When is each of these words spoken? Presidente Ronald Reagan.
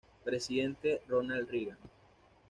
Presidente 0.23 1.01
Ronald 1.07 1.47
Reagan. 1.51 1.77